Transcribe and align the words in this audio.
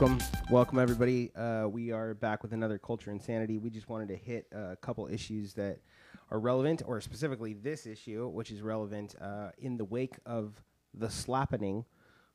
Welcome, 0.00 0.18
welcome 0.50 0.80
everybody. 0.80 1.30
Uh, 1.36 1.68
we 1.68 1.92
are 1.92 2.14
back 2.14 2.42
with 2.42 2.52
another 2.52 2.78
Culture 2.78 3.12
Insanity. 3.12 3.58
We 3.58 3.70
just 3.70 3.88
wanted 3.88 4.08
to 4.08 4.16
hit 4.16 4.48
a 4.50 4.74
couple 4.74 5.06
issues 5.06 5.54
that 5.54 5.78
are 6.32 6.40
relevant, 6.40 6.82
or 6.84 7.00
specifically 7.00 7.52
this 7.52 7.86
issue, 7.86 8.26
which 8.26 8.50
is 8.50 8.60
relevant 8.60 9.14
uh, 9.20 9.50
in 9.56 9.76
the 9.76 9.84
wake 9.84 10.16
of 10.26 10.60
the 10.94 11.08
slappening. 11.08 11.84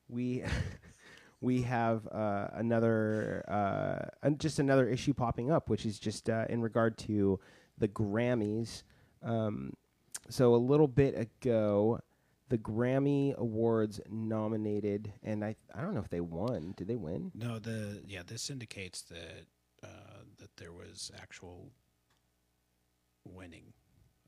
We 0.08 0.45
we 1.41 1.63
have 1.63 2.08
uh, 2.08 2.48
another, 2.54 3.44
uh, 3.49 4.30
just 4.38 4.60
another 4.60 4.88
issue 4.88 5.13
popping 5.13 5.52
up, 5.52 5.70
which 5.70 5.85
is 5.85 5.99
just 5.99 6.30
uh, 6.30 6.46
in 6.48 6.62
regard 6.62 6.98
to 6.99 7.41
the 7.77 7.90
Grammys. 7.90 8.84
Um, 9.21 9.73
so 10.30 10.55
a 10.55 10.55
little 10.55 10.88
bit 10.88 11.13
ago, 11.20 11.99
the 12.49 12.58
Grammy 12.58 13.35
Awards 13.35 13.99
nominated, 14.09 15.13
and 15.23 15.45
I 15.45 15.55
I 15.73 15.81
don't 15.81 15.94
know 15.94 16.02
if 16.02 16.09
they 16.09 16.20
won. 16.21 16.73
Did 16.76 16.88
they 16.88 16.95
win? 16.95 17.31
No, 17.34 17.59
the 17.59 18.02
yeah, 18.07 18.23
this 18.26 18.49
indicates 18.49 19.02
that 19.03 19.45
uh, 19.84 20.23
that 20.40 20.57
there 20.57 20.73
was 20.73 21.12
actual 21.21 21.71
winning. 23.23 23.73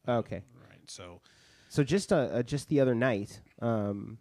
Okay. 0.08 0.42
Right. 0.70 0.90
So 0.90 1.22
So 1.70 1.84
just 1.84 2.14
uh, 2.14 2.30
uh, 2.32 2.44
just 2.44 2.70
the 2.70 2.80
other 2.80 2.96
night, 2.96 3.42
um, 3.62 4.18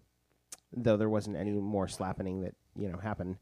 though 0.77 0.97
there 0.97 1.08
wasn't 1.08 1.36
any 1.36 1.53
more 1.53 1.88
slapping 1.88 2.42
that 2.42 2.55
you 2.77 2.88
know 2.88 2.98
happened. 2.98 3.36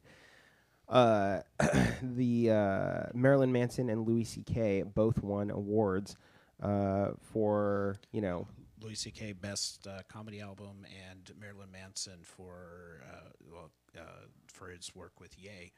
Uh, 0.88 1.40
the 2.02 2.50
uh, 2.50 3.02
Marilyn 3.14 3.52
Manson 3.52 3.90
and 3.90 4.06
Louis 4.06 4.24
C.K. 4.24 4.82
both 4.82 5.22
won 5.22 5.50
awards 5.50 6.16
uh, 6.62 7.10
for 7.20 7.96
you 8.12 8.20
know 8.20 8.48
Louis 8.82 8.94
C.K. 8.94 9.32
Best 9.32 9.86
uh, 9.86 10.00
Comedy 10.08 10.40
Album 10.40 10.86
and 11.10 11.30
Marilyn 11.40 11.70
Manson 11.72 12.18
for 12.22 13.02
uh, 13.10 13.28
well 13.52 13.70
uh, 13.96 14.02
for 14.52 14.68
his 14.68 14.94
work 14.94 15.20
with 15.20 15.38
Ye. 15.38 15.72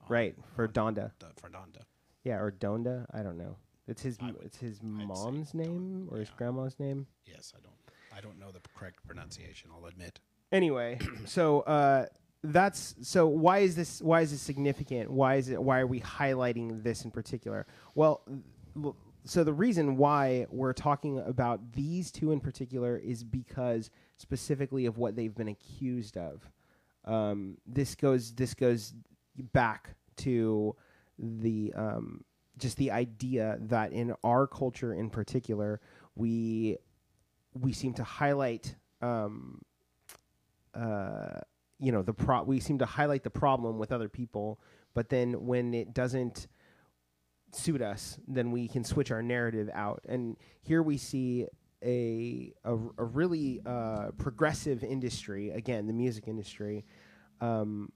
on- 0.00 0.06
right 0.08 0.34
for 0.54 0.64
on 0.64 0.72
Donda, 0.94 1.10
the- 1.18 1.26
for 1.36 1.48
Donda. 1.48 1.82
yeah, 2.24 2.36
or 2.36 2.50
Donda. 2.52 3.06
I 3.12 3.22
don't 3.22 3.38
know. 3.38 3.56
It's 3.86 4.02
his 4.02 4.18
would- 4.20 4.36
it's 4.42 4.56
his 4.58 4.78
I'd 4.80 5.06
mom's 5.06 5.52
name 5.54 6.08
or 6.10 6.18
his 6.18 6.30
grandma's 6.30 6.78
name. 6.78 7.06
Yes, 7.26 7.52
I 7.56 7.60
don't 7.60 7.74
I 8.16 8.20
don't 8.20 8.38
know 8.38 8.50
the 8.52 8.60
correct 8.76 9.04
pronunciation. 9.06 9.70
I'll 9.76 9.86
admit. 9.86 10.20
anyway 10.52 10.98
so 11.26 11.60
uh 11.62 12.06
that's 12.44 12.94
so 13.02 13.26
why 13.26 13.58
is 13.58 13.74
this 13.74 14.00
why 14.02 14.20
is 14.20 14.30
this 14.30 14.40
significant 14.42 15.10
why 15.10 15.36
is 15.36 15.48
it 15.48 15.60
why 15.62 15.80
are 15.80 15.86
we 15.86 15.98
highlighting 16.00 16.82
this 16.82 17.04
in 17.04 17.10
particular 17.10 17.66
well 17.94 18.20
so 19.26 19.42
the 19.42 19.52
reason 19.52 19.96
why 19.96 20.46
we're 20.50 20.74
talking 20.74 21.18
about 21.18 21.72
these 21.72 22.10
two 22.10 22.30
in 22.32 22.40
particular 22.40 22.96
is 22.96 23.24
because 23.24 23.90
specifically 24.16 24.86
of 24.86 24.98
what 24.98 25.16
they've 25.16 25.34
been 25.34 25.48
accused 25.48 26.16
of. 26.16 26.48
Um, 27.06 27.58
this 27.66 27.94
goes 27.94 28.32
this 28.34 28.54
goes 28.54 28.94
back 29.52 29.94
to 30.16 30.76
the 31.18 31.72
um, 31.74 32.24
just 32.58 32.76
the 32.76 32.90
idea 32.90 33.58
that 33.60 33.92
in 33.92 34.14
our 34.22 34.46
culture 34.46 34.94
in 34.94 35.10
particular 35.10 35.80
we 36.14 36.76
we 37.54 37.72
seem 37.72 37.94
to 37.94 38.04
highlight 38.04 38.74
um, 39.02 39.60
uh, 40.74 41.40
you 41.78 41.92
know 41.92 42.02
the 42.02 42.14
pro 42.14 42.42
we 42.42 42.60
seem 42.60 42.78
to 42.78 42.86
highlight 42.86 43.22
the 43.22 43.30
problem 43.30 43.78
with 43.78 43.92
other 43.92 44.08
people 44.08 44.60
but 44.94 45.08
then 45.08 45.46
when 45.46 45.74
it 45.74 45.92
doesn't 45.92 46.46
suit 47.54 47.80
us 47.82 48.18
then 48.28 48.50
we 48.50 48.68
can 48.68 48.84
switch 48.84 49.10
our 49.10 49.22
narrative 49.22 49.70
out 49.72 50.02
and 50.08 50.36
here 50.62 50.82
we 50.82 50.96
see 50.96 51.46
a 51.82 52.52
a, 52.64 52.74
a 52.98 53.04
really 53.04 53.60
uh, 53.66 54.10
progressive 54.18 54.82
industry 54.82 55.50
again 55.50 55.86
the 55.86 55.92
music 55.92 56.28
industry 56.28 56.84
um, 57.40 57.90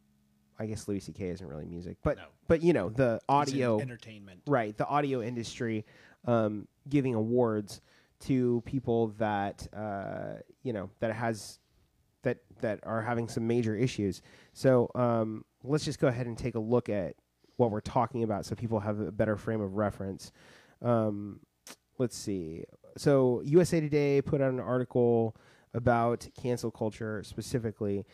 I 0.60 0.66
guess 0.66 0.88
Louis 0.88 1.00
C.K. 1.00 1.28
isn't 1.28 1.46
really 1.46 1.64
music 1.64 1.96
but 2.02 2.16
No. 2.18 2.24
but 2.48 2.62
you 2.62 2.72
know 2.72 2.88
the 2.88 3.20
audio 3.28 3.80
entertainment. 3.80 4.42
right 4.46 4.76
the 4.76 4.86
audio 4.86 5.22
industry 5.22 5.84
um, 6.26 6.66
giving 6.88 7.14
awards 7.14 7.80
to 8.20 8.62
people 8.66 9.08
that 9.18 9.66
uh, 9.74 10.40
you 10.62 10.72
know 10.72 10.90
that 11.00 11.12
has 11.14 11.60
that 12.22 12.38
that 12.60 12.80
are 12.82 13.00
having 13.00 13.28
some 13.28 13.46
major 13.46 13.76
issues 13.76 14.20
so 14.52 14.90
um, 14.96 15.44
let's 15.62 15.84
just 15.84 16.00
go 16.00 16.08
ahead 16.08 16.26
and 16.26 16.36
take 16.36 16.56
a 16.56 16.60
look 16.60 16.88
at 16.88 17.14
what 17.58 17.70
we're 17.70 17.80
talking 17.80 18.22
about 18.22 18.44
so 18.44 18.54
people 18.54 18.80
have 18.80 18.98
a 18.98 19.12
better 19.12 19.36
frame 19.36 19.60
of 19.60 19.76
reference 19.76 20.32
um, 20.82 21.40
let's 21.98 22.16
see 22.16 22.64
so 22.96 23.42
usa 23.44 23.80
today 23.80 24.22
put 24.22 24.40
out 24.40 24.52
an 24.52 24.60
article 24.60 25.36
about 25.74 26.26
cancel 26.40 26.70
culture 26.70 27.22
specifically 27.22 28.04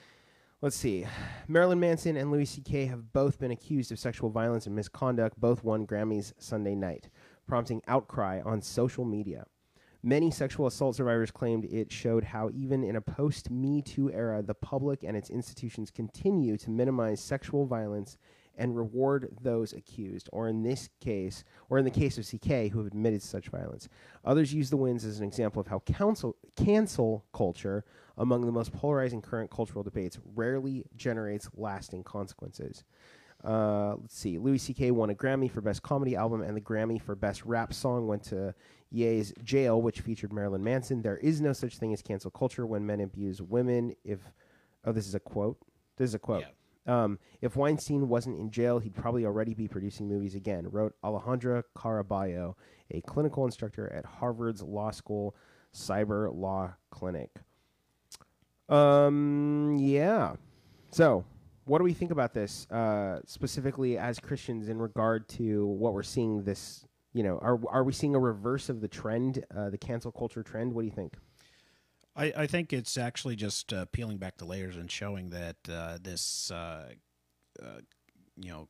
Let's 0.65 0.77
see. 0.77 1.05
Marilyn 1.47 1.79
Manson 1.79 2.17
and 2.17 2.31
Louis 2.31 2.47
C.K. 2.47 2.87
have 2.87 3.13
both 3.13 3.39
been 3.39 3.51
accused 3.51 3.93
of 3.93 3.99
sexual 3.99 4.31
violence 4.31 4.65
and 4.65 4.75
misconduct. 4.75 5.39
Both 5.39 5.63
won 5.63 5.87
Grammys 5.87 6.33
Sunday 6.39 6.75
night, 6.75 7.11
prompting 7.47 7.83
outcry 7.87 8.41
on 8.43 8.63
social 8.63 9.05
media. 9.05 9.45
Many 10.03 10.31
sexual 10.31 10.67
assault 10.67 10.97
survivors 10.97 11.31
claimed 11.31 11.67
it 11.67 11.93
showed 11.93 12.25
how, 12.25 12.49
even 12.55 12.83
in 12.83 12.97
a 12.97 13.03
post 13.03 13.51
Me 13.51 13.83
Too 13.83 14.11
era, 14.11 14.43
the 14.43 14.55
public 14.55 15.03
and 15.03 15.19
its 15.19 15.29
institutions 15.29 15.91
continue 15.91 16.57
to 16.57 16.71
minimize 16.71 17.21
sexual 17.21 17.67
violence 17.67 18.17
and 18.57 18.77
reward 18.77 19.37
those 19.41 19.73
accused, 19.73 20.29
or 20.33 20.49
in 20.49 20.63
this 20.63 20.89
case, 21.01 21.45
or 21.69 21.79
in 21.79 21.85
the 21.85 21.91
case 21.91 22.19
of 22.19 22.27
CK, 22.27 22.71
who 22.71 22.79
have 22.79 22.87
admitted 22.87 23.23
such 23.23 23.49
violence. 23.49 23.89
Others 24.25 24.55
use 24.55 24.71
the 24.71 24.77
wins 24.77 25.05
as 25.05 25.19
an 25.19 25.27
example 25.27 25.61
of 25.61 25.67
how 25.67 25.81
counsel, 25.81 26.37
cancel 26.57 27.25
culture, 27.33 27.85
among 28.17 28.47
the 28.47 28.53
most 28.53 28.73
polarizing 28.73 29.21
current 29.21 29.51
cultural 29.51 29.83
debates, 29.83 30.19
rarely 30.35 30.85
generates 30.97 31.49
lasting 31.57 32.05
consequences. 32.05 32.85
Uh, 33.45 33.97
let's 34.01 34.17
see. 34.17 34.39
Louis 34.39 34.59
C.K. 34.59 34.91
won 34.91 35.11
a 35.11 35.15
Grammy 35.15 35.51
for 35.51 35.61
Best 35.61 35.83
Comedy 35.83 36.17
Album, 36.17 36.41
and 36.41 36.57
the 36.57 36.61
Grammy 36.61 37.01
for 37.01 37.15
Best 37.15 37.45
Rap 37.45 37.75
Song 37.75 38.07
went 38.07 38.23
to 38.25 38.55
Ye's 38.91 39.35
Jail, 39.43 39.83
which 39.83 40.01
featured 40.01 40.33
Marilyn 40.33 40.65
Manson. 40.65 41.03
There 41.03 41.19
is 41.19 41.41
no 41.41 41.53
such 41.53 41.77
thing 41.77 41.93
as 41.93 42.01
cancel 42.01 42.31
culture 42.31 42.65
when 42.65 42.87
men 42.87 43.01
abuse 43.01 43.43
women. 43.43 43.95
If 44.03 44.21
oh, 44.87 44.93
this 44.93 45.07
is 45.07 45.15
a 45.15 45.21
quote. 45.21 45.59
This 45.97 46.09
is 46.11 46.15
a 46.15 46.19
quote. 46.19 46.43
Um, 46.87 47.19
if 47.41 47.57
Weinstein 47.57 48.09
wasn't 48.09 48.39
in 48.39 48.51
jail, 48.51 48.79
he'd 48.79 48.95
probably 48.95 49.25
already 49.25 49.55
be 49.55 49.69
producing 49.69 50.09
movies 50.09 50.35
again. 50.35 50.69
Wrote 50.71 50.95
Alejandra 51.03 51.63
Caraballo, 51.77 52.55
a 52.91 53.01
clinical 53.03 53.45
instructor 53.45 53.91
at 53.93 54.05
Harvard's 54.05 54.63
Law 54.63 54.91
School 54.91 55.35
Cyber 55.75 56.35
Law 56.35 56.75
Clinic. 56.91 57.31
Um, 58.69 59.77
yeah. 59.79 60.35
So, 60.91 61.25
what 61.65 61.79
do 61.79 61.85
we 61.85 61.93
think 61.93 62.11
about 62.11 62.35
this 62.35 62.71
uh, 62.71 63.21
specifically 63.27 63.99
as 63.99 64.19
Christians 64.19 64.69
in 64.69 64.79
regard 64.79 65.29
to 65.31 65.67
what 65.67 65.95
we're 65.95 66.03
seeing? 66.03 66.45
This, 66.45 66.87
you 67.13 67.23
know, 67.23 67.39
are 67.39 67.59
are 67.69 67.85
we 67.85 67.93
seeing 67.93 68.15
a 68.15 68.19
reverse 68.19 68.69
of 68.69 68.81
the 68.81 68.89
trend, 68.89 69.45
uh, 69.57 69.71
the 69.71 69.79
cancel 69.79 70.13
culture 70.13 70.43
trend? 70.43 70.73
What 70.73 70.83
do 70.83 70.87
you 70.87 70.95
think? 70.95 71.15
I, 72.17 72.33
I 72.37 72.47
think 72.47 72.73
it's 72.73 72.97
actually 72.97 73.37
just 73.37 73.73
uh, 73.73 73.87
peeling 73.87 74.19
back 74.19 74.37
the 74.37 74.45
layers 74.45 74.77
and 74.77 74.91
showing 74.91 75.31
that 75.31 75.57
uh, 75.71 75.99
this, 76.01 76.51
uh, 76.51 76.91
uh, 77.63 77.81
you 78.37 78.51
know, 78.51 78.69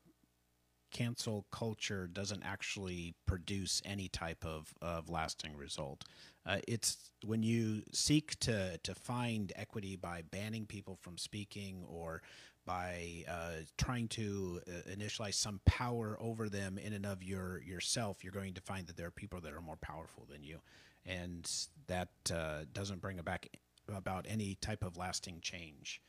cancel 0.92 1.44
culture 1.50 2.06
doesn't 2.06 2.42
actually 2.44 3.14
produce 3.26 3.82
any 3.84 4.08
type 4.08 4.44
of, 4.44 4.72
of 4.80 5.10
lasting 5.10 5.56
result. 5.56 6.04
Uh, 6.46 6.58
it's 6.68 7.10
when 7.24 7.42
you 7.42 7.82
seek 7.92 8.38
to, 8.38 8.78
to 8.78 8.94
find 8.94 9.52
equity 9.56 9.96
by 9.96 10.22
banning 10.30 10.64
people 10.66 10.96
from 11.02 11.18
speaking 11.18 11.82
or 11.88 12.22
by 12.64 13.24
uh, 13.28 13.62
trying 13.76 14.08
to 14.08 14.60
uh, 14.68 14.90
initialize 14.90 15.34
some 15.34 15.60
power 15.66 16.16
over 16.20 16.48
them 16.48 16.78
in 16.78 16.92
and 16.92 17.04
of 17.04 17.22
your 17.22 17.60
yourself, 17.62 18.22
you're 18.22 18.32
going 18.32 18.54
to 18.54 18.60
find 18.60 18.86
that 18.86 18.96
there 18.96 19.06
are 19.06 19.10
people 19.10 19.40
that 19.40 19.52
are 19.52 19.60
more 19.60 19.76
powerful 19.76 20.26
than 20.30 20.42
you, 20.42 20.60
and 21.06 21.50
that 21.86 22.08
uh, 22.34 22.64
doesn't 22.72 23.00
bring 23.00 23.18
about 23.18 23.46
about 23.94 24.26
any 24.28 24.56
type 24.60 24.82
of 24.82 24.96
lasting 24.96 25.40
change 25.42 26.00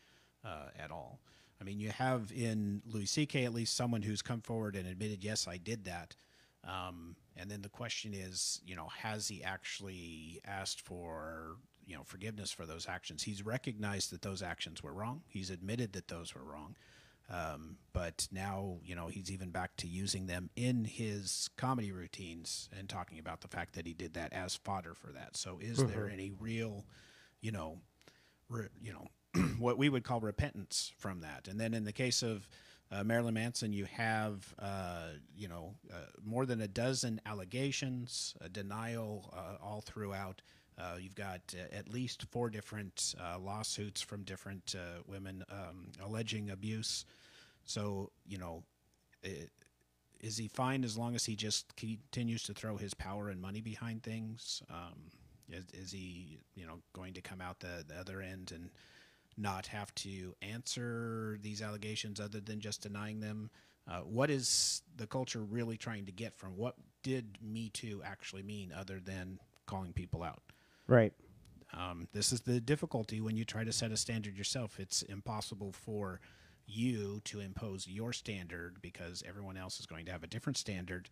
uh, 0.46 0.68
at 0.78 0.92
all. 0.92 1.20
I 1.60 1.64
mean, 1.64 1.80
you 1.80 1.90
have 1.90 2.32
in 2.36 2.82
Louis 2.86 3.06
C.K. 3.06 3.46
at 3.46 3.54
least 3.54 3.76
someone 3.76 4.02
who's 4.02 4.22
come 4.22 4.42
forward 4.42 4.76
and 4.76 4.88
admitted, 4.88 5.24
yes, 5.24 5.48
I 5.48 5.58
did 5.58 5.86
that. 5.86 6.16
Um, 6.64 7.16
and 7.38 7.50
then 7.50 7.62
the 7.62 7.70
question 7.70 8.14
is, 8.14 8.62
you 8.66 8.76
know, 8.76 8.88
has 8.88 9.28
he 9.28 9.44
actually 9.44 10.42
asked 10.46 10.82
for, 10.82 11.58
you 11.86 11.96
know, 11.96 12.04
forgiveness 12.04 12.52
for 12.52 12.66
those 12.66 12.88
actions? 12.88 13.24
He's 13.24 13.46
recognized 13.46 14.12
that 14.12 14.22
those 14.22 14.42
actions 14.42 14.82
were 14.82 14.94
wrong. 14.94 15.22
He's 15.28 15.50
admitted 15.50 15.94
that 15.94 16.08
those 16.08 16.34
were 16.34 16.44
wrong. 16.44 16.76
Um, 17.30 17.78
but 17.92 18.28
now, 18.32 18.78
you 18.84 18.96
know, 18.96 19.08
he's 19.08 19.32
even 19.32 19.50
back 19.50 19.76
to 19.78 19.88
using 19.88 20.28
them 20.28 20.50
in 20.56 20.86
his 20.86 21.50
comedy 21.58 21.92
routines 21.92 22.70
and 22.78 22.88
talking 22.88 23.18
about 23.18 23.42
the 23.42 23.48
fact 23.48 23.74
that 23.74 23.88
he 23.88 23.94
did 23.94 24.14
that 24.14 24.32
as 24.32 24.56
fodder 24.56 24.94
for 24.94 25.08
that. 25.14 25.36
So, 25.36 25.58
is 25.60 25.80
mm-hmm. 25.80 25.92
there 25.92 26.10
any 26.10 26.32
real, 26.40 26.86
you 27.42 27.52
know, 27.52 27.80
re, 28.48 28.68
you 28.80 28.94
know, 28.94 29.42
what 29.60 29.78
we 29.78 29.90
would 29.90 30.04
call 30.04 30.20
repentance 30.20 30.92
from 30.98 31.22
that? 31.22 31.48
And 31.48 31.60
then 31.60 31.74
in 31.74 31.84
the 31.84 31.94
case 31.94 32.22
of 32.22 32.48
uh, 32.92 33.04
Marilyn 33.04 33.34
Manson, 33.34 33.74
you 33.74 33.86
have, 33.86 34.54
uh, 34.60 35.10
you 35.36 35.48
know, 35.48 35.74
uh, 35.92 36.06
more 36.24 36.46
than 36.46 36.62
a 36.62 36.68
dozen 36.68 37.20
allegations, 37.26 38.36
denial 38.52 39.34
uh, 39.36 39.64
all 39.64 39.82
throughout. 39.82 40.42
Uh, 40.78 40.96
you've 41.00 41.16
got 41.16 41.42
uh, 41.54 41.76
at 41.76 41.88
least 41.88 42.26
four 42.32 42.50
different 42.50 43.16
lawsuits 43.40 44.02
from 44.02 44.24
different 44.24 44.76
women 45.08 45.44
um, 45.50 45.88
alleging 46.04 46.50
abuse. 46.50 47.06
So, 47.66 48.12
you 48.28 48.38
know, 48.38 48.64
it, 49.24 49.50
is 50.22 50.38
he 50.38 50.48
fine 50.48 50.84
as 50.84 50.98
long 50.98 51.16
as 51.16 51.26
he 51.26 51.36
just 51.36 51.76
continues 51.76 52.44
to 52.44 52.54
throw 52.54 52.78
his 52.78 52.94
power 52.94 53.30
and 53.30 53.42
money 53.42 53.62
behind 53.62 54.04
things? 54.04 54.64
Um, 54.70 55.12
is, 55.50 55.66
is, 55.74 55.92
he, 55.92 56.40
you 56.56 56.66
know, 56.66 56.80
going 56.94 57.14
to 57.14 57.22
come 57.22 57.42
out 57.42 57.60
the, 57.60 57.84
the 57.88 57.96
other 57.96 58.22
end 58.22 58.52
and 58.54 58.70
not 59.38 59.68
have 59.68 59.94
to 59.96 60.36
answer 60.42 61.38
these 61.42 61.62
allegations 61.62 62.20
other 62.20 62.40
than 62.40 62.60
just 62.60 62.82
denying 62.82 63.20
them? 63.20 63.50
Uh, 63.88 64.00
what 64.00 64.30
is 64.30 64.82
the 64.98 65.06
culture 65.06 65.42
really 65.42 65.78
trying 65.78 66.06
to 66.06 66.12
get 66.12 66.36
from 66.36 66.58
what 66.58 66.76
did 67.04 67.38
Me 67.42 67.70
Too 67.70 68.02
actually 68.04 68.42
mean 68.42 68.74
other 68.76 69.00
than 69.00 69.40
calling 69.68 69.94
people 69.94 70.24
out? 70.24 70.42
Right. 70.88 71.14
Um, 71.74 72.08
this 72.14 72.32
is 72.32 72.42
the 72.42 72.60
difficulty 72.62 73.20
when 73.20 73.36
you 73.36 73.44
try 73.44 73.64
to 73.64 73.74
set 73.74 73.92
a 73.92 73.98
standard 73.98 74.38
yourself. 74.38 74.80
It's 74.80 75.02
impossible 75.02 75.72
for 75.74 76.20
you 76.68 77.22
to 77.26 77.40
impose 77.40 77.88
your 77.88 78.14
standard 78.14 78.82
because 78.82 79.24
everyone 79.28 79.58
else 79.58 79.80
is 79.80 79.86
going 79.86 80.06
to 80.06 80.12
have 80.12 80.24
a 80.24 80.28
different 80.28 80.58
standard. 80.58 81.10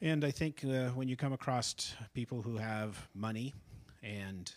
And 0.00 0.24
I 0.24 0.30
think 0.30 0.62
uh, 0.64 0.90
when 0.90 1.08
you 1.08 1.16
come 1.16 1.32
across 1.32 1.94
people 2.12 2.42
who 2.42 2.56
have 2.58 3.08
money 3.14 3.54
and 4.02 4.52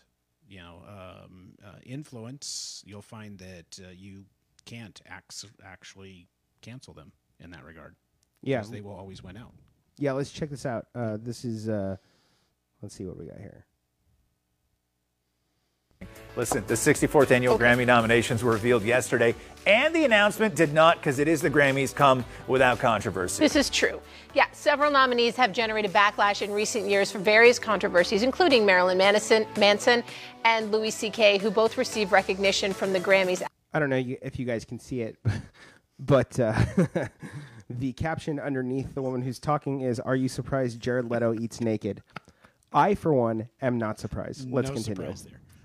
you 0.48 0.60
know 0.60 0.82
um, 0.88 1.54
uh, 1.66 1.80
influence, 1.86 2.84
you'll 2.86 3.02
find 3.02 3.40
that 3.40 3.80
uh, 3.82 3.92
you 3.96 4.26
can't 4.66 5.00
ac- 5.08 5.48
actually 5.64 6.28
cancel 6.62 6.94
them 6.94 7.14
in 7.40 7.52
that 7.52 7.64
regard. 7.64 7.96
Yeah, 8.42 8.64
they 8.70 8.82
will 8.82 8.96
always 8.96 9.24
win 9.24 9.38
out. 9.38 9.54
Yeah, 9.98 10.12
let's 10.14 10.32
check 10.32 10.50
this 10.50 10.66
out. 10.66 10.88
Uh, 10.94 11.18
this 11.22 11.46
is 11.46 11.70
uh, 11.70 11.96
let's 12.82 12.96
see 12.96 13.06
what 13.06 13.18
we 13.18 13.26
got 13.26 13.40
here. 13.40 13.66
Listen, 16.40 16.64
the 16.68 16.74
64th 16.74 17.32
annual 17.32 17.56
okay. 17.56 17.66
Grammy 17.66 17.86
nominations 17.86 18.46
were 18.46 18.54
revealed 18.54 18.84
yesterday, 18.84 19.36
and 19.68 19.94
the 19.94 20.06
announcement 20.06 20.56
did 20.56 20.72
not, 20.72 20.96
because 20.96 21.20
it 21.20 21.28
is 21.28 21.42
the 21.42 21.50
Grammys, 21.50 21.94
come 21.94 22.24
without 22.48 22.80
controversy. 22.80 23.44
This 23.44 23.58
is 23.58 23.70
true. 23.70 24.00
Yeah, 24.34 24.46
several 24.54 24.90
nominees 24.90 25.36
have 25.36 25.52
generated 25.52 25.92
backlash 25.92 26.42
in 26.42 26.54
recent 26.54 26.88
years 26.88 27.12
for 27.12 27.20
various 27.20 27.60
controversies, 27.60 28.24
including 28.24 28.66
Marilyn 28.66 28.98
Manson, 28.98 29.46
Manson 29.58 30.02
and 30.46 30.72
Louis 30.72 30.92
C.K., 30.92 31.40
who 31.40 31.52
both 31.52 31.78
received 31.78 32.14
recognition 32.14 32.72
from 32.72 32.94
the 32.94 33.02
Grammys. 33.02 33.44
I 33.74 33.80
don't 33.80 33.90
know 33.90 34.02
if 34.22 34.40
you 34.40 34.46
guys 34.46 34.64
can 34.64 34.80
see 34.80 35.02
it, 35.02 35.18
but 36.00 36.40
uh, 36.40 36.54
the 37.70 37.92
caption 37.92 38.40
underneath 38.40 38.96
the 38.96 39.02
woman 39.02 39.22
who's 39.22 39.40
talking 39.40 39.82
is 39.82 40.00
Are 40.00 40.16
you 40.16 40.30
surprised 40.30 40.80
Jared 40.80 41.12
Leto 41.12 41.34
eats 41.34 41.60
naked? 41.60 42.02
I, 42.72 42.96
for 42.96 43.14
one, 43.14 43.50
am 43.62 43.78
not 43.78 44.00
surprised. 44.00 44.50
Let's 44.50 44.70
no 44.70 44.76
continue 44.76 45.14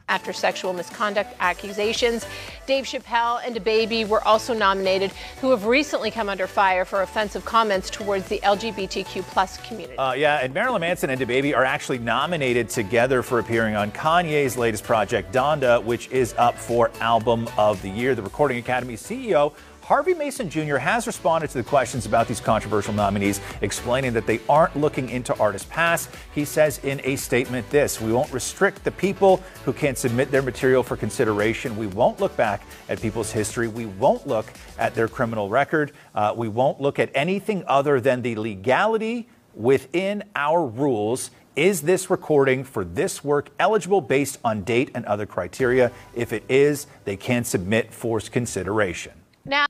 after 0.08 0.32
sexual 0.32 0.72
misconduct 0.72 1.34
accusations. 1.40 2.26
Dave 2.66 2.84
Chappelle 2.84 3.40
and 3.44 3.56
DaBaby 3.56 4.06
were 4.06 4.22
also 4.22 4.52
nominated, 4.52 5.10
who 5.40 5.50
have 5.50 5.66
recently 5.66 6.10
come 6.10 6.28
under 6.28 6.46
fire 6.46 6.84
for 6.84 7.02
offensive 7.02 7.44
comments 7.44 7.88
towards 7.90 8.28
the 8.28 8.38
LGBTQ 8.40 9.22
plus 9.22 9.56
community. 9.66 9.96
Uh, 9.98 10.12
yeah, 10.12 10.40
and 10.42 10.52
Marilyn 10.52 10.80
Manson 10.80 11.10
and 11.10 11.20
DaBaby 11.20 11.56
are 11.56 11.64
actually 11.64 11.98
nominated 11.98 12.68
together 12.68 13.22
for 13.22 13.38
appearing 13.38 13.76
on 13.76 13.90
Kanye's 13.92 14.56
latest 14.56 14.84
project, 14.84 15.32
Donda, 15.32 15.82
which 15.82 16.08
is 16.10 16.34
up 16.36 16.56
for 16.56 16.90
Album 17.00 17.48
of 17.56 17.80
the 17.82 17.90
Year. 17.90 18.14
The 18.14 18.22
Recording 18.22 18.58
Academy 18.58 18.94
CEO 18.94 19.52
Harvey 19.84 20.14
Mason 20.14 20.48
Jr. 20.48 20.76
has 20.76 21.06
responded 21.06 21.50
to 21.50 21.58
the 21.58 21.62
questions 21.62 22.06
about 22.06 22.26
these 22.26 22.40
controversial 22.40 22.94
nominees, 22.94 23.42
explaining 23.60 24.14
that 24.14 24.26
they 24.26 24.40
aren't 24.48 24.74
looking 24.74 25.10
into 25.10 25.36
artists' 25.38 25.68
past. 25.70 26.08
He 26.34 26.46
says 26.46 26.78
in 26.84 27.02
a 27.04 27.16
statement 27.16 27.68
this 27.68 28.00
We 28.00 28.10
won't 28.10 28.32
restrict 28.32 28.82
the 28.82 28.90
people 28.90 29.42
who 29.66 29.74
can 29.74 29.94
submit 29.94 30.30
their 30.30 30.40
material 30.40 30.82
for 30.82 30.96
consideration. 30.96 31.76
We 31.76 31.86
won't 31.86 32.18
look 32.18 32.34
back 32.34 32.62
at 32.88 33.02
people's 33.02 33.30
history. 33.30 33.68
We 33.68 33.84
won't 33.84 34.26
look 34.26 34.50
at 34.78 34.94
their 34.94 35.06
criminal 35.06 35.50
record. 35.50 35.92
Uh, 36.14 36.32
we 36.34 36.48
won't 36.48 36.80
look 36.80 36.98
at 36.98 37.10
anything 37.14 37.62
other 37.66 38.00
than 38.00 38.22
the 38.22 38.36
legality 38.36 39.28
within 39.52 40.24
our 40.34 40.64
rules. 40.64 41.30
Is 41.56 41.82
this 41.82 42.08
recording 42.08 42.64
for 42.64 42.86
this 42.86 43.22
work 43.22 43.50
eligible 43.60 44.00
based 44.00 44.38
on 44.42 44.64
date 44.64 44.92
and 44.94 45.04
other 45.04 45.26
criteria? 45.26 45.92
If 46.14 46.32
it 46.32 46.44
is, 46.48 46.86
they 47.04 47.18
can 47.18 47.44
submit 47.44 47.92
for 47.92 48.18
consideration. 48.20 49.12
Now, 49.44 49.66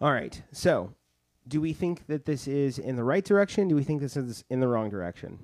all 0.00 0.12
right. 0.12 0.40
So, 0.52 0.94
do 1.46 1.60
we 1.60 1.72
think 1.72 2.06
that 2.06 2.24
this 2.24 2.46
is 2.46 2.78
in 2.78 2.96
the 2.96 3.04
right 3.04 3.24
direction? 3.24 3.68
Do 3.68 3.74
we 3.74 3.84
think 3.84 4.00
this 4.00 4.16
is 4.16 4.44
in 4.50 4.60
the 4.60 4.68
wrong 4.68 4.90
direction? 4.90 5.38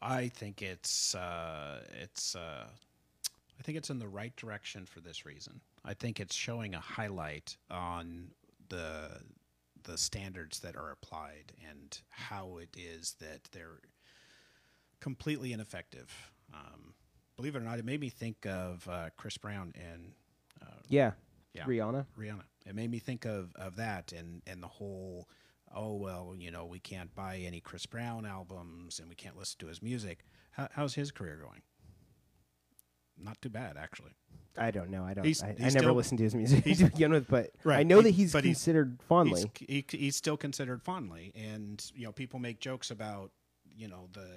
I 0.00 0.28
think 0.28 0.60
it's 0.60 1.14
uh, 1.14 1.80
it's 2.02 2.36
uh, 2.36 2.66
I 3.58 3.62
think 3.62 3.78
it's 3.78 3.90
in 3.90 3.98
the 3.98 4.08
right 4.08 4.34
direction 4.36 4.84
for 4.84 5.00
this 5.00 5.24
reason. 5.24 5.60
I 5.84 5.94
think 5.94 6.20
it's 6.20 6.34
showing 6.34 6.74
a 6.74 6.80
highlight 6.80 7.56
on 7.70 8.28
the 8.68 9.22
the 9.84 9.98
standards 9.98 10.60
that 10.60 10.76
are 10.76 10.90
applied 10.90 11.52
and 11.70 12.00
how 12.10 12.58
it 12.58 12.74
is 12.76 13.16
that 13.20 13.44
they're 13.52 13.80
completely 15.00 15.52
ineffective. 15.52 16.10
Um, 16.52 16.94
believe 17.36 17.54
it 17.54 17.58
or 17.58 17.62
not, 17.62 17.78
it 17.78 17.84
made 17.84 18.00
me 18.00 18.08
think 18.08 18.46
of 18.46 18.86
uh, 18.88 19.10
Chris 19.16 19.36
Brown 19.36 19.72
and 19.74 20.12
uh, 20.62 20.80
yeah, 20.88 21.12
yeah, 21.54 21.64
Rihanna. 21.64 22.06
Rihanna. 22.18 22.44
It 22.66 22.74
made 22.74 22.90
me 22.90 22.98
think 22.98 23.24
of, 23.24 23.54
of 23.56 23.76
that 23.76 24.12
and, 24.12 24.42
and 24.46 24.62
the 24.62 24.68
whole, 24.68 25.28
oh, 25.74 25.94
well, 25.94 26.34
you 26.38 26.50
know, 26.50 26.64
we 26.64 26.78
can't 26.78 27.14
buy 27.14 27.38
any 27.38 27.60
Chris 27.60 27.86
Brown 27.86 28.24
albums 28.24 28.98
and 28.98 29.08
we 29.08 29.14
can't 29.14 29.36
listen 29.36 29.56
to 29.60 29.66
his 29.66 29.82
music. 29.82 30.24
How, 30.52 30.68
how's 30.72 30.94
his 30.94 31.10
career 31.10 31.36
going? 31.36 31.62
Not 33.18 33.40
too 33.40 33.50
bad, 33.50 33.76
actually. 33.76 34.12
I 34.56 34.70
don't 34.70 34.90
know. 34.90 35.04
I 35.04 35.14
don't. 35.14 35.24
He's, 35.24 35.42
I, 35.42 35.54
he's 35.58 35.76
I 35.76 35.80
never 35.80 35.92
listened 35.92 36.18
to 36.18 36.24
his 36.24 36.34
music 36.34 36.64
to 36.78 36.84
begin 36.84 37.12
with, 37.12 37.28
but 37.28 37.50
right. 37.64 37.80
I 37.80 37.82
know 37.82 37.98
he, 37.98 38.04
that 38.04 38.10
he's 38.12 38.32
considered 38.32 38.96
he's, 38.98 39.06
fondly. 39.08 39.50
He's, 39.58 39.84
he, 39.88 39.98
he's 39.98 40.16
still 40.16 40.36
considered 40.36 40.82
fondly, 40.82 41.32
and 41.34 41.84
you 41.94 42.04
know, 42.04 42.12
people 42.12 42.38
make 42.38 42.60
jokes 42.60 42.90
about 42.90 43.30
you 43.76 43.88
know 43.88 44.08
the 44.12 44.28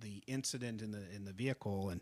the 0.00 0.22
incident 0.26 0.80
in 0.82 0.90
the 0.90 1.02
in 1.14 1.24
the 1.24 1.32
vehicle 1.32 1.90
and 1.90 2.00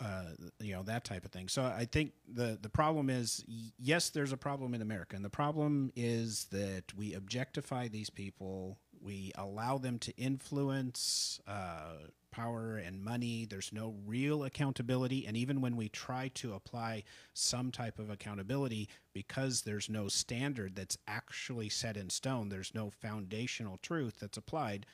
uh, 0.00 0.24
you 0.60 0.72
know 0.72 0.82
that 0.82 1.04
type 1.04 1.24
of 1.24 1.30
thing. 1.30 1.48
So 1.48 1.64
I 1.64 1.84
think 1.84 2.12
the 2.32 2.58
the 2.60 2.68
problem 2.68 3.10
is 3.10 3.44
yes, 3.78 4.10
there's 4.10 4.32
a 4.32 4.36
problem 4.36 4.74
in 4.74 4.82
America, 4.82 5.16
and 5.16 5.24
the 5.24 5.30
problem 5.30 5.92
is 5.96 6.46
that 6.50 6.84
we 6.96 7.14
objectify 7.14 7.88
these 7.88 8.10
people, 8.10 8.78
we 9.00 9.32
allow 9.36 9.78
them 9.78 9.98
to 10.00 10.16
influence 10.16 11.40
uh, 11.46 12.06
power 12.30 12.76
and 12.76 13.02
money. 13.02 13.46
There's 13.48 13.72
no 13.72 13.94
real 14.06 14.44
accountability, 14.44 15.26
and 15.26 15.36
even 15.36 15.60
when 15.60 15.76
we 15.76 15.88
try 15.88 16.28
to 16.34 16.54
apply 16.54 17.04
some 17.34 17.70
type 17.70 17.98
of 17.98 18.10
accountability, 18.10 18.88
because 19.12 19.62
there's 19.62 19.88
no 19.88 20.08
standard 20.08 20.74
that's 20.76 20.98
actually 21.06 21.68
set 21.68 21.96
in 21.96 22.10
stone, 22.10 22.48
there's 22.48 22.74
no 22.74 22.90
foundational 22.90 23.78
truth 23.82 24.16
that's 24.20 24.38
applied. 24.38 24.86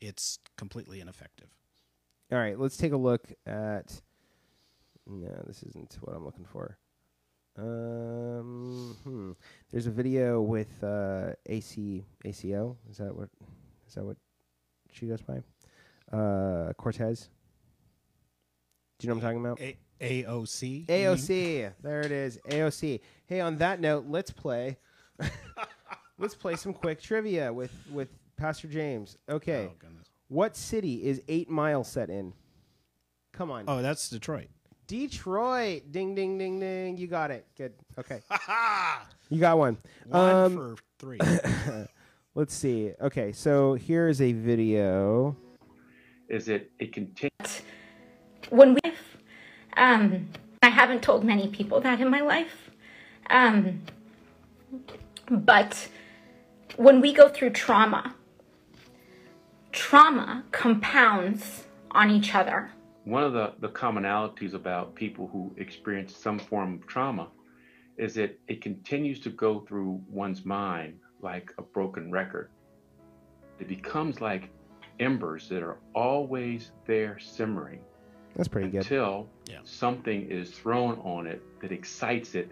It's 0.00 0.38
completely 0.56 1.00
ineffective. 1.00 1.48
All 2.32 2.38
right, 2.38 2.58
let's 2.58 2.76
take 2.76 2.92
a 2.92 2.96
look 2.96 3.32
at 3.46 4.00
no, 5.06 5.42
this 5.46 5.62
isn't 5.62 5.98
what 6.00 6.16
I'm 6.16 6.24
looking 6.24 6.44
for. 6.44 6.78
Um, 7.56 8.96
hmm. 9.04 9.32
There's 9.70 9.86
a 9.86 9.90
video 9.90 10.40
with 10.40 10.82
uh, 10.82 11.32
AC 11.46 12.04
ACO. 12.24 12.76
Is 12.90 12.98
that 12.98 13.14
what? 13.14 13.28
Is 13.86 13.94
that 13.94 14.04
what 14.04 14.16
she 14.92 15.06
goes 15.06 15.20
by? 15.22 15.40
Uh, 16.16 16.72
Cortez. 16.74 17.28
Do 18.98 19.06
you 19.06 19.08
know 19.08 19.16
what 19.16 19.24
I'm 19.24 19.28
talking 19.28 19.44
about? 19.44 19.60
A- 19.60 20.24
AOC. 20.24 20.86
AOC. 20.86 21.72
There 21.82 22.00
it 22.00 22.12
is. 22.12 22.38
AOC. 22.48 23.00
Hey, 23.26 23.40
on 23.40 23.56
that 23.58 23.80
note, 23.80 24.06
let's 24.08 24.30
play. 24.30 24.78
let's 26.18 26.34
play 26.34 26.56
some 26.56 26.72
quick 26.72 27.00
trivia 27.00 27.52
with 27.52 27.72
with 27.90 28.08
Pastor 28.36 28.68
James. 28.68 29.16
Okay. 29.28 29.70
Oh, 29.70 29.88
what 30.28 30.56
city 30.56 31.04
is 31.04 31.22
Eight 31.28 31.48
Mile 31.48 31.84
set 31.84 32.10
in? 32.10 32.32
Come 33.32 33.50
on. 33.50 33.64
Oh, 33.68 33.82
that's 33.82 34.08
Detroit. 34.08 34.48
Detroit. 34.86 35.90
Ding, 35.90 36.14
ding, 36.14 36.38
ding, 36.38 36.60
ding. 36.60 36.96
You 36.96 37.06
got 37.06 37.30
it. 37.30 37.46
Good. 37.56 37.72
Okay. 37.98 38.20
you 39.30 39.40
got 39.40 39.58
one. 39.58 39.78
One 40.06 40.20
um, 40.20 40.54
for 40.54 40.76
three. 40.98 41.18
let's 42.34 42.54
see. 42.54 42.92
Okay, 43.00 43.32
so 43.32 43.74
here 43.74 44.08
is 44.08 44.20
a 44.20 44.32
video. 44.32 45.36
Is 46.28 46.48
it 46.48 46.70
a 46.80 46.86
continue? 46.86 47.30
When 48.50 48.74
we, 48.74 48.92
um, 49.76 50.28
I 50.62 50.68
haven't 50.68 51.02
told 51.02 51.24
many 51.24 51.48
people 51.48 51.80
that 51.80 52.00
in 52.00 52.08
my 52.10 52.20
life, 52.20 52.70
Um, 53.30 53.82
but 55.30 55.88
when 56.76 57.00
we 57.00 57.12
go 57.12 57.28
through 57.28 57.50
trauma, 57.50 58.14
trauma 59.72 60.44
compounds 60.52 61.64
on 61.90 62.10
each 62.10 62.34
other. 62.34 62.70
One 63.04 63.22
of 63.22 63.32
the, 63.32 63.52
the 63.60 63.68
commonalities 63.68 64.54
about 64.54 64.94
people 64.94 65.28
who 65.28 65.54
experience 65.58 66.16
some 66.16 66.38
form 66.38 66.74
of 66.74 66.86
trauma 66.86 67.28
is 67.98 68.14
that 68.14 68.38
it 68.48 68.62
continues 68.62 69.20
to 69.20 69.30
go 69.30 69.60
through 69.60 70.02
one's 70.08 70.44
mind 70.44 70.98
like 71.20 71.52
a 71.58 71.62
broken 71.62 72.10
record. 72.10 72.50
It 73.60 73.68
becomes 73.68 74.20
like 74.20 74.50
embers 75.00 75.48
that 75.48 75.62
are 75.62 75.78
always 75.94 76.70
there 76.86 77.18
simmering 77.18 77.80
That's 78.36 78.48
pretty 78.48 78.68
good. 78.70 78.78
until 78.82 79.28
Yeah. 79.48 79.58
something 79.64 80.30
is 80.30 80.50
thrown 80.50 80.98
on 81.00 81.26
it 81.26 81.42
that 81.60 81.72
excites 81.72 82.34
it, 82.34 82.50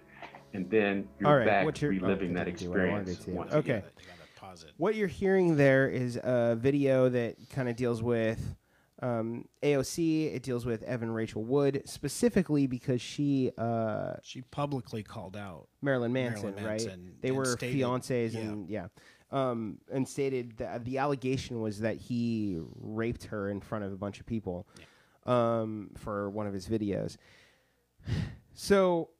and 0.54 0.68
then 0.70 1.08
you're 1.18 1.28
All 1.30 1.36
right, 1.38 1.46
back 1.46 1.64
what's 1.64 1.80
your- 1.80 1.92
oh, 1.92 1.96
reliving 1.96 2.32
oh, 2.32 2.34
that 2.34 2.46
continue 2.46 2.70
what 2.72 3.08
experience 3.08 3.26
once 3.26 3.52
Okay. 3.54 3.78
again. 3.78 3.90
You 3.98 4.04
gotta 4.06 4.40
pause 4.40 4.62
it. 4.64 4.70
What 4.76 4.94
you're 4.96 5.08
hearing 5.08 5.56
there 5.56 5.88
is 5.88 6.16
a 6.22 6.56
video 6.60 7.08
that 7.08 7.36
kind 7.50 7.68
of 7.68 7.76
deals 7.76 8.02
with 8.02 8.54
um, 9.02 9.46
AOC. 9.62 10.34
It 10.34 10.42
deals 10.42 10.64
with 10.64 10.82
Evan 10.84 11.10
Rachel 11.10 11.42
Wood 11.44 11.82
specifically 11.84 12.66
because 12.66 13.02
she, 13.02 13.50
uh, 13.58 14.14
She 14.22 14.40
publicly 14.42 15.02
called 15.02 15.36
out. 15.36 15.68
Marilyn 15.82 16.12
Manson, 16.12 16.54
Marilyn 16.54 16.64
right? 16.64 16.80
Manson 16.80 17.14
they 17.20 17.28
and 17.28 17.36
were 17.36 17.44
stated- 17.44 17.76
fiancés 17.80 18.32
yeah. 18.32 18.40
and 18.40 18.68
yeah, 18.70 18.86
um, 19.30 19.78
and 19.92 20.08
stated 20.08 20.56
that 20.58 20.84
the 20.84 20.98
allegation 20.98 21.60
was 21.60 21.80
that 21.80 21.96
he 21.96 22.58
raped 22.80 23.24
her 23.24 23.50
in 23.50 23.60
front 23.60 23.84
of 23.84 23.92
a 23.92 23.96
bunch 23.96 24.20
of 24.20 24.26
people 24.26 24.66
um, 25.26 25.90
for 25.96 26.30
one 26.30 26.46
of 26.46 26.54
his 26.54 26.66
videos. 26.66 27.16
So 28.54 29.10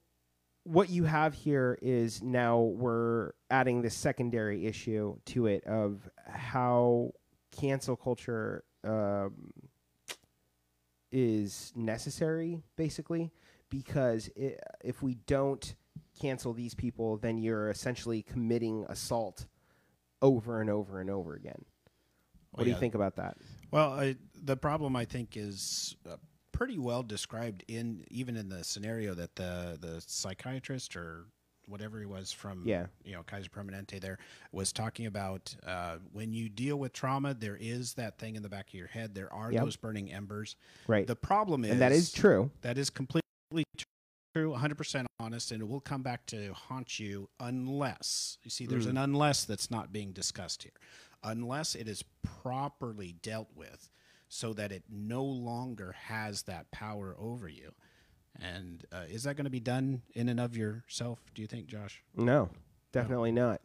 what 0.63 0.89
you 0.89 1.03
have 1.03 1.33
here 1.33 1.77
is 1.81 2.21
now 2.21 2.59
we're 2.59 3.31
adding 3.49 3.81
this 3.81 3.95
secondary 3.95 4.65
issue 4.65 5.17
to 5.25 5.47
it 5.47 5.63
of 5.65 6.09
how 6.25 7.11
cancel 7.51 7.95
culture 7.95 8.63
um, 8.83 9.51
is 11.13 11.71
necessary, 11.75 12.61
basically, 12.75 13.31
because 13.69 14.29
i 14.37 14.55
if 14.83 15.01
we 15.01 15.15
don't 15.27 15.75
cancel 16.19 16.53
these 16.53 16.75
people, 16.75 17.17
then 17.17 17.37
you're 17.37 17.69
essentially 17.69 18.21
committing 18.23 18.85
assault 18.89 19.45
over 20.21 20.59
and 20.59 20.69
over 20.69 20.99
and 20.99 21.09
over 21.09 21.35
again. 21.35 21.63
What 22.51 22.59
Well, 22.59 22.63
do 22.65 22.69
you 22.69 22.75
yeah. 22.75 22.79
think 22.79 22.95
about 22.95 23.15
that? 23.15 23.37
Well, 23.71 23.93
I, 23.93 24.15
the 24.35 24.57
problem 24.57 24.95
I 24.95 25.05
think 25.05 25.37
is 25.37 25.95
uh, 26.09 26.17
pretty 26.51 26.77
well 26.77 27.03
described 27.03 27.63
in 27.67 28.03
even 28.09 28.35
in 28.35 28.49
the 28.49 28.63
scenario 28.63 29.13
that 29.15 29.35
the 29.35 29.77
the 29.79 30.01
psychiatrist 30.05 30.95
or 30.95 31.25
whatever 31.67 31.99
he 31.99 32.05
was 32.05 32.31
from 32.31 32.63
Yeah. 32.67 32.87
you 33.03 33.13
know 33.13 33.23
Kaiser 33.23 33.49
Permanente 33.49 33.99
there 33.99 34.17
was 34.51 34.71
talking 34.73 35.05
about 35.05 35.55
uh, 35.65 35.97
when 36.11 36.33
you 36.33 36.49
deal 36.49 36.77
with 36.77 36.93
trauma 36.93 37.33
there 37.33 37.57
is 37.59 37.93
that 37.95 38.17
thing 38.17 38.35
in 38.35 38.43
the 38.43 38.49
back 38.49 38.67
of 38.69 38.73
your 38.73 38.87
head 38.87 39.15
there 39.15 39.31
are 39.33 39.51
Yep. 39.51 39.63
those 39.63 39.75
burning 39.75 40.11
embers 40.11 40.55
Right. 40.87 41.07
the 41.07 41.15
problem 41.15 41.63
is 41.65 41.71
and 41.71 41.81
that 41.81 41.91
is 41.91 42.11
true. 42.11 42.51
that 42.61 42.77
is 42.77 42.89
completely 42.89 43.23
true 44.35 44.51
100% 44.53 45.05
honest 45.19 45.51
and 45.51 45.61
it 45.61 45.65
will 45.67 45.79
come 45.81 46.01
back 46.01 46.25
to 46.27 46.53
haunt 46.53 46.99
you 46.99 47.29
unless 47.39 48.37
you 48.43 48.49
see 48.49 48.65
Mm. 48.65 48.69
there's 48.69 48.85
an 48.87 48.97
unless 48.97 49.45
that's 49.45 49.69
not 49.71 49.91
being 49.93 50.11
discussed 50.11 50.63
here 50.63 50.71
unless 51.23 51.75
it 51.75 51.87
is 51.87 52.03
properly 52.23 53.13
dealt 53.21 53.49
with 53.55 53.89
so 54.27 54.51
that 54.53 54.71
it 54.71 54.83
no 54.89 55.23
longer 55.23 55.91
has 55.93 56.43
that 56.43 56.69
power 56.71 57.15
over 57.19 57.47
you 57.47 57.73
and 58.41 58.85
uh, 58.91 59.03
is 59.09 59.23
that 59.23 59.35
going 59.35 59.45
to 59.45 59.49
be 59.51 59.59
done 59.59 60.01
in 60.15 60.29
and 60.29 60.39
of 60.39 60.55
yourself 60.57 61.19
do 61.35 61.41
you 61.41 61.47
think 61.47 61.67
josh 61.67 62.03
No, 62.15 62.49
definitely 62.91 63.31
not. 63.31 63.61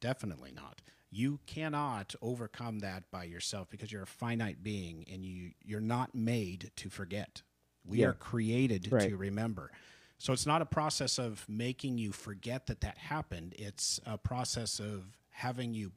definitely 0.00 0.52
not 0.52 0.82
you 1.10 1.40
cannot 1.46 2.14
overcome 2.20 2.80
that 2.80 3.10
by 3.10 3.24
yourself 3.24 3.68
because 3.70 3.90
you're 3.90 4.02
a 4.02 4.06
finite 4.06 4.62
being 4.62 5.04
and 5.10 5.24
you 5.24 5.52
you're 5.64 5.80
not 5.80 6.14
made 6.14 6.70
to 6.76 6.88
forget 6.90 7.42
we 7.84 7.98
Yeah. 8.00 8.08
are 8.08 8.12
created 8.14 8.88
Right. 8.90 9.08
to 9.08 9.16
remember 9.16 9.70
so 10.18 10.32
it's 10.32 10.46
not 10.46 10.60
a 10.62 10.66
process 10.66 11.18
of 11.18 11.44
making 11.48 11.96
you 11.98 12.12
forget 12.12 12.66
that 12.66 12.80
that 12.80 12.98
happened 12.98 13.54
it's 13.58 14.00
a 14.04 14.18
process 14.18 14.80
of 14.80 15.16
having 15.30 15.72
you 15.74 15.92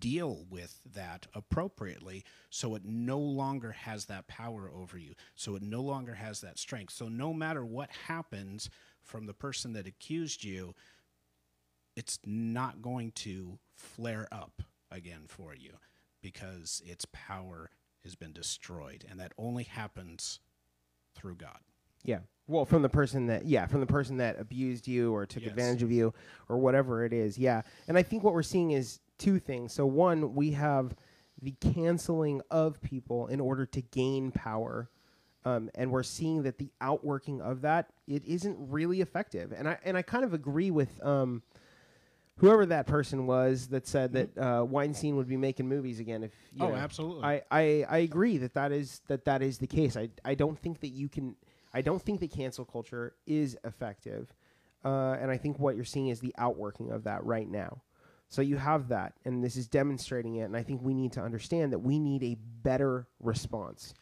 deal 0.00 0.44
with 0.50 0.80
that 0.94 1.26
appropriately 1.34 2.24
so 2.48 2.74
it 2.74 2.82
no 2.84 3.18
longer 3.18 3.72
has 3.72 4.06
that 4.06 4.26
power 4.26 4.70
over 4.74 4.98
you 4.98 5.14
so 5.34 5.54
it 5.54 5.62
no 5.62 5.80
longer 5.82 6.14
has 6.14 6.40
that 6.40 6.58
strength 6.58 6.92
so 6.92 7.06
no 7.08 7.32
matter 7.32 7.64
what 7.64 7.90
happens 8.08 8.70
from 9.02 9.26
the 9.26 9.34
person 9.34 9.72
that 9.74 9.86
accused 9.86 10.42
you 10.42 10.74
it's 11.96 12.18
not 12.24 12.80
going 12.82 13.12
to 13.12 13.58
flare 13.76 14.26
up 14.32 14.62
again 14.90 15.22
for 15.28 15.54
you 15.54 15.72
because 16.22 16.82
its 16.84 17.06
power 17.12 17.70
has 18.02 18.14
been 18.14 18.32
destroyed 18.32 19.04
and 19.10 19.20
that 19.20 19.32
only 19.36 19.64
happens 19.64 20.40
through 21.14 21.34
God. 21.36 21.58
Yeah. 22.04 22.20
Well, 22.46 22.64
from 22.64 22.82
the 22.82 22.88
person 22.88 23.26
that 23.26 23.44
yeah, 23.44 23.66
from 23.66 23.80
the 23.80 23.86
person 23.86 24.16
that 24.18 24.40
abused 24.40 24.88
you 24.88 25.12
or 25.14 25.26
took 25.26 25.42
Yes. 25.42 25.50
advantage 25.50 25.82
of 25.82 25.92
you 25.92 26.14
or 26.48 26.58
whatever 26.58 27.04
it 27.04 27.12
is. 27.12 27.38
Yeah. 27.38 27.62
And 27.88 27.98
I 27.98 28.02
think 28.02 28.22
what 28.22 28.32
we're 28.34 28.42
seeing 28.42 28.70
is 28.70 29.00
two 29.20 29.38
things. 29.38 29.72
So 29.72 29.86
one, 29.86 30.34
we 30.34 30.50
have 30.52 30.96
the 31.40 31.52
canceling 31.52 32.42
of 32.50 32.80
people 32.82 33.28
in 33.28 33.38
order 33.40 33.64
to 33.66 33.80
gain 33.80 34.32
power. 34.32 34.90
Um, 35.44 35.70
and 35.74 35.90
we're 35.90 36.02
seeing 36.02 36.42
that 36.42 36.58
the 36.58 36.70
outworking 36.80 37.40
of 37.40 37.62
that 37.62 37.90
it 38.06 38.24
isn't 38.26 38.56
really 38.58 39.00
effective. 39.00 39.52
And 39.56 39.68
I 39.68 39.78
and 39.84 39.96
I 39.96 40.02
kind 40.02 40.24
of 40.24 40.34
agree 40.34 40.70
with 40.70 41.02
um, 41.02 41.42
whoever 42.36 42.66
that 42.66 42.86
person 42.86 43.26
was 43.26 43.68
that 43.68 43.86
said 43.86 44.12
that 44.12 44.36
uh, 44.36 44.64
Weinstein 44.64 45.16
would 45.16 45.28
be 45.28 45.38
making 45.38 45.66
movies 45.68 45.98
again. 46.00 46.24
If 46.24 46.32
you 46.52 46.66
Oh, 46.66 46.68
know. 46.70 46.74
absolutely. 46.74 47.24
I, 47.24 47.42
I, 47.50 47.86
I 47.88 47.98
agree 47.98 48.36
that 48.38 48.52
that 48.54 48.70
is 48.72 49.00
that 49.08 49.24
that 49.24 49.40
is 49.40 49.56
the 49.58 49.66
case. 49.66 49.96
I, 49.96 50.10
I 50.24 50.34
don't 50.34 50.58
think 50.58 50.80
that 50.80 50.88
you 50.88 51.08
can. 51.08 51.36
I 51.72 51.82
don't 51.82 52.02
think 52.02 52.20
that 52.20 52.32
cancel 52.32 52.64
culture 52.64 53.14
is 53.26 53.56
effective, 53.64 54.34
uh, 54.84 55.16
and 55.20 55.30
I 55.30 55.36
think 55.38 55.58
what 55.58 55.76
you're 55.76 55.84
seeing 55.84 56.08
is 56.08 56.20
the 56.20 56.34
outworking 56.36 56.90
of 56.90 57.04
that 57.04 57.24
right 57.24 57.48
now. 57.48 57.80
So 58.30 58.40
you 58.42 58.56
have 58.56 58.88
that, 58.88 59.12
and 59.24 59.42
this 59.44 59.56
is 59.56 59.66
demonstrating 59.68 60.36
it. 60.36 60.44
And 60.44 60.56
I 60.56 60.62
think 60.62 60.80
we 60.82 60.94
need 60.94 61.12
to 61.12 61.20
understand 61.20 61.72
that 61.72 61.80
we 61.80 61.98
need 61.98 62.22
a 62.22 62.36
better 62.62 63.06
response. 63.20 63.92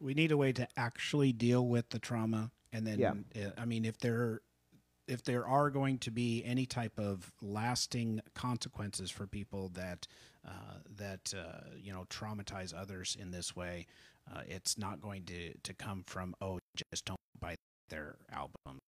we 0.00 0.14
need 0.14 0.32
a 0.32 0.36
way 0.36 0.52
to 0.52 0.66
actually 0.76 1.32
deal 1.32 1.66
with 1.66 1.90
the 1.90 1.98
trauma 1.98 2.50
and 2.72 2.84
then 2.86 2.98
Yeah. 2.98 3.46
uh, 3.46 3.50
i 3.56 3.64
mean 3.64 3.84
if 3.84 3.98
there 3.98 4.40
if 5.06 5.22
there 5.22 5.46
are 5.46 5.70
going 5.70 5.98
to 5.98 6.10
be 6.10 6.42
any 6.44 6.64
type 6.66 6.98
of 6.98 7.32
lasting 7.40 8.20
consequences 8.34 9.10
for 9.12 9.26
people 9.28 9.68
that 9.74 10.06
uh, 10.44 10.78
that 10.96 11.32
uh, 11.36 11.68
you 11.76 11.92
know 11.92 12.04
traumatize 12.10 12.72
others 12.76 13.16
in 13.20 13.30
this 13.30 13.54
way 13.54 13.86
uh, 14.32 14.40
it's 14.48 14.76
not 14.76 15.00
going 15.00 15.24
to 15.26 15.54
to 15.62 15.72
come 15.74 16.02
from 16.06 16.34
oh 16.40 16.58
just 16.92 17.04
don't 17.04 17.20
buy 17.40 17.54
their 17.88 18.16
albums 18.32 18.80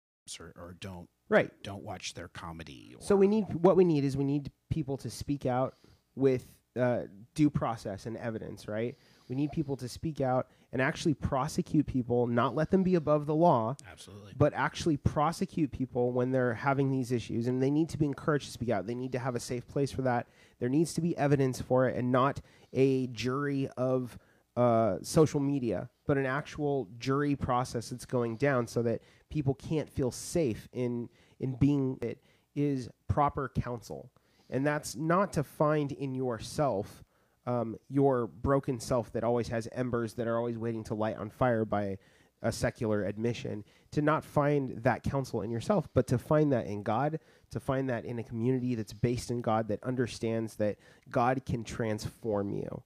or, 0.41 0.53
or 0.57 0.77
don't 0.81 1.09
Right. 1.29 1.51
don't 1.63 1.83
watch 1.83 2.15
their 2.15 2.29
comedy 2.29 2.95
or, 2.97 3.03
So 3.03 3.17
we 3.17 3.27
need 3.27 3.45
what 3.55 3.77
we 3.77 3.85
need 3.85 4.05
is 4.05 4.17
we 4.17 4.25
need 4.25 4.51
people 4.71 4.97
to 4.99 5.11
speak 5.11 5.47
out 5.47 5.77
with 6.15 6.45
uh, 6.79 7.03
due 7.35 7.51
process 7.51 8.07
and 8.07 8.17
evidence, 8.17 8.69
right? 8.69 8.97
We 9.29 9.37
need 9.37 9.53
people 9.53 9.77
to 9.77 9.89
speak 9.89 10.21
out 10.21 10.49
and 10.73 10.81
actually 10.81 11.15
prosecute 11.15 11.87
people, 11.87 12.27
not 12.27 12.55
let 12.55 12.71
them 12.71 12.83
be 12.83 12.95
above 12.95 13.27
the 13.27 13.35
law, 13.35 13.77
absolutely 13.91 14.33
but 14.37 14.53
actually 14.55 14.97
prosecute 14.99 15.71
people 15.71 16.13
when 16.13 16.33
they're 16.33 16.55
having 16.55 16.91
these 16.91 17.13
issues. 17.13 17.47
And 17.47 17.63
they 17.63 17.71
need 17.71 17.89
to 17.91 17.99
be 17.99 18.07
encouraged 18.07 18.47
to 18.47 18.53
speak 18.53 18.71
out. 18.71 18.87
They 18.87 18.95
need 18.95 19.13
to 19.13 19.19
have 19.19 19.35
a 19.35 19.41
safe 19.41 19.67
place 19.69 19.91
for 19.91 20.03
that. 20.03 20.27
There 20.61 20.69
needs 20.69 20.93
to 20.95 21.01
be 21.01 21.17
evidence 21.17 21.61
for 21.61 21.89
it 21.89 21.97
and 21.97 22.11
not 22.13 22.41
a 22.73 23.07
jury 23.09 23.69
of 23.77 24.19
uh, 24.57 24.97
social 25.03 25.41
media, 25.41 25.89
but 26.07 26.19
an 26.19 26.27
actual 26.27 26.89
jury 26.99 27.35
process 27.37 27.91
that's 27.91 28.05
going 28.05 28.37
down 28.37 28.67
so 28.67 28.83
that 28.83 29.01
people 29.31 29.55
can't 29.55 29.89
feel 29.89 30.11
safe 30.11 30.69
in, 30.73 31.09
in 31.41 31.55
being 31.55 31.99
it 32.03 32.19
is 32.55 32.89
proper 33.09 33.49
counsel. 33.49 34.11
And 34.51 34.67
that's 34.67 34.95
not 34.95 35.33
to 35.35 35.43
find 35.43 35.93
in 35.93 36.15
yourself 36.15 37.03
um, 37.47 37.77
your 37.89 38.27
broken 38.27 38.79
self 38.79 39.13
that 39.13 39.25
always 39.25 39.49
has 39.49 39.69
embers 39.73 40.15
that 40.15 40.27
are 40.27 40.37
always 40.37 40.59
waiting 40.59 40.85
to 40.85 40.95
light 40.95 41.17
on 41.17 41.31
fire 41.31 41.65
by 41.65 41.99
a 42.43 42.53
secular 42.53 43.05
admission 43.05 43.65
to 43.93 44.03
not 44.03 44.25
find 44.25 44.83
that 44.83 45.03
counsel 45.05 45.43
in 45.43 45.51
yourself 45.51 45.89
but 45.95 46.09
to 46.09 46.19
find 46.19 46.53
that 46.53 46.67
in 46.67 46.83
god 46.83 47.21
to 47.51 47.61
find 47.61 47.89
that 47.89 48.05
in 48.05 48.19
a 48.19 48.23
community 48.23 48.75
that's 48.75 48.93
based 48.93 49.31
in 49.31 49.41
god 49.41 49.69
that 49.69 49.83
understands 49.85 50.57
that 50.57 50.77
god 51.09 51.45
can 51.47 51.63
transform 51.63 52.51
you 52.51 52.83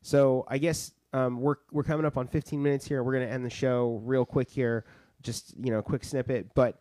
so 0.00 0.44
i 0.46 0.58
guess 0.58 0.92
um, 1.12 1.40
we're, 1.40 1.56
we're 1.72 1.82
coming 1.82 2.06
up 2.06 2.16
on 2.16 2.26
15 2.26 2.62
minutes 2.62 2.86
here. 2.86 3.02
We're 3.02 3.14
going 3.14 3.26
to 3.26 3.32
end 3.32 3.44
the 3.44 3.50
show 3.50 4.00
real 4.04 4.24
quick 4.24 4.50
here. 4.50 4.84
Just 5.22 5.54
you 5.62 5.70
know 5.70 5.82
quick 5.82 6.04
snippet. 6.04 6.54
But 6.54 6.80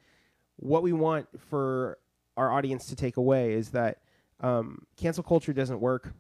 what 0.55 0.81
we 0.81 0.93
want 0.93 1.27
for 1.49 1.97
our 2.37 2.51
audience 2.51 2.87
to 2.87 2.95
take 2.95 3.17
away 3.17 3.53
is 3.53 3.69
that 3.71 3.97
um, 4.39 4.85
cancel 4.95 5.23
culture 5.23 5.51
doesn't 5.51 5.81
work 5.81 6.13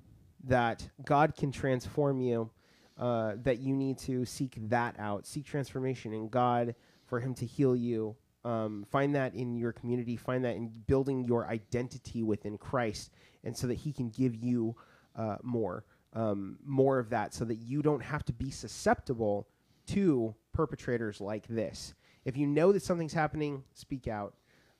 that 0.45 0.87
god 1.05 1.35
can 1.35 1.51
transform 1.51 2.21
you 2.21 2.49
uh, 2.97 3.33
that 3.43 3.59
you 3.59 3.73
need 3.73 3.97
to 3.97 4.25
seek 4.25 4.57
that 4.69 4.95
out. 4.99 5.25
Seek 5.25 5.45
transformation 5.45 6.13
in 6.13 6.27
god 6.27 6.75
for 7.05 7.19
him 7.19 7.33
to 7.35 7.45
heal 7.45 7.75
you. 7.75 8.15
Um, 8.45 8.85
find 8.89 9.15
that 9.15 9.35
in 9.35 9.55
your 9.55 9.71
community. 9.71 10.15
Find 10.15 10.43
that 10.45 10.55
in 10.55 10.69
building 10.87 11.25
your 11.25 11.47
identity 11.47 12.23
within 12.23 12.57
Christ, 12.57 13.11
and 13.43 13.55
so 13.55 13.67
that 13.67 13.75
He 13.75 13.91
can 13.91 14.09
give 14.09 14.35
you 14.35 14.75
uh, 15.15 15.37
more, 15.43 15.83
um, 16.13 16.57
more 16.65 16.99
of 16.99 17.09
that, 17.09 17.33
so 17.33 17.45
that 17.45 17.55
you 17.55 17.81
don't 17.81 18.03
have 18.03 18.23
to 18.25 18.33
be 18.33 18.49
susceptible 18.49 19.47
to 19.87 20.35
perpetrators 20.53 21.21
like 21.21 21.47
this. 21.47 21.93
If 22.25 22.37
you 22.37 22.47
know 22.47 22.71
that 22.71 22.83
something's 22.83 23.13
happening, 23.13 23.63
speak 23.73 24.07
out 24.07 24.33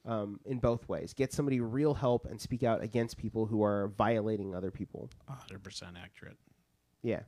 um, 0.06 0.40
in 0.46 0.60
both 0.60 0.88
ways. 0.90 1.14
Get 1.14 1.34
somebody 1.34 1.60
real 1.60 1.94
help 1.94 2.26
and 2.26 2.40
speak 2.40 2.64
out 2.64 2.84
against 2.84 3.18
people 3.18 3.46
who 3.46 3.64
are 3.64 3.92
violating 3.98 4.56
other 4.56 4.72
people. 4.72 5.10
100% 5.30 5.84
accurate. 6.04 6.38
Yeah. 7.02 7.22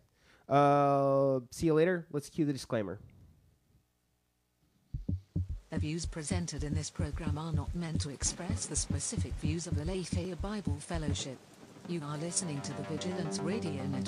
Uh, 0.50 1.40
see 1.52 1.68
you 1.68 1.74
later. 1.74 2.08
Let's 2.12 2.30
cue 2.30 2.46
the 2.46 2.54
disclaimer. 2.54 3.00
The 5.70 5.80
views 5.80 6.06
presented 6.06 6.66
in 6.66 6.74
this 6.74 6.90
program 6.90 7.38
are 7.38 7.54
not 7.54 7.74
meant 7.74 8.02
to 8.02 8.10
express 8.10 8.66
the 8.66 8.76
specific 8.76 9.32
views 9.36 9.68
of 9.68 9.78
the 9.78 9.86
Lafayette 9.86 10.42
Bible 10.42 10.76
Fellowship. 10.80 11.38
You 11.92 12.00
are 12.08 12.18
listening 12.20 12.62
to 12.62 12.74
the 12.78 12.84
Vigilance 12.84 13.40
Radio 13.40 13.84
Network. 13.88 14.02